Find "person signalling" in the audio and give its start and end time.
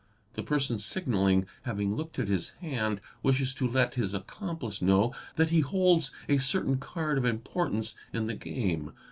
0.41-1.45